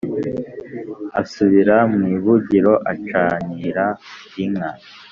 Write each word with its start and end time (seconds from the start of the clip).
asubira 1.21 1.75
mwibugiro 1.93 2.73
acanira 2.91 3.85
inka 4.43 4.69